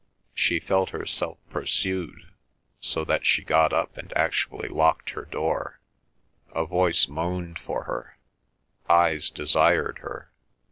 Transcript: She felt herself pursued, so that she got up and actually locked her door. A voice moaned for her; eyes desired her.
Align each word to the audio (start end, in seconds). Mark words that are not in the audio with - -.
She 0.33 0.59
felt 0.59 0.89
herself 0.89 1.37
pursued, 1.51 2.33
so 2.79 3.05
that 3.05 3.23
she 3.27 3.43
got 3.43 3.71
up 3.71 3.95
and 3.97 4.11
actually 4.17 4.67
locked 4.67 5.11
her 5.11 5.25
door. 5.25 5.79
A 6.55 6.65
voice 6.65 7.07
moaned 7.07 7.59
for 7.59 7.83
her; 7.83 8.17
eyes 8.89 9.29
desired 9.29 9.99
her. 9.99 10.31